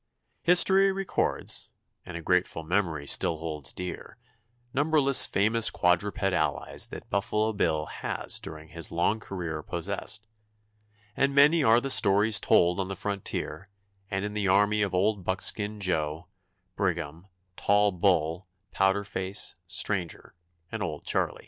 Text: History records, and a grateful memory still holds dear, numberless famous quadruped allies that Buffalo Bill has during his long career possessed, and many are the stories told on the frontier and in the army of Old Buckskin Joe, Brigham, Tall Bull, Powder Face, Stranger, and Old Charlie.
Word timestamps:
History 0.41 0.91
records, 0.91 1.69
and 2.07 2.17
a 2.17 2.23
grateful 2.23 2.63
memory 2.63 3.05
still 3.05 3.37
holds 3.37 3.71
dear, 3.71 4.17
numberless 4.73 5.27
famous 5.27 5.69
quadruped 5.69 6.23
allies 6.23 6.87
that 6.87 7.11
Buffalo 7.11 7.53
Bill 7.53 7.85
has 7.85 8.39
during 8.39 8.69
his 8.69 8.91
long 8.91 9.19
career 9.19 9.61
possessed, 9.61 10.25
and 11.15 11.35
many 11.35 11.63
are 11.63 11.79
the 11.79 11.91
stories 11.91 12.39
told 12.39 12.79
on 12.79 12.87
the 12.87 12.95
frontier 12.95 13.69
and 14.09 14.25
in 14.25 14.33
the 14.33 14.47
army 14.47 14.81
of 14.81 14.95
Old 14.95 15.23
Buckskin 15.23 15.79
Joe, 15.79 16.27
Brigham, 16.75 17.27
Tall 17.55 17.91
Bull, 17.91 18.47
Powder 18.71 19.03
Face, 19.03 19.53
Stranger, 19.67 20.33
and 20.71 20.81
Old 20.81 21.05
Charlie. 21.05 21.39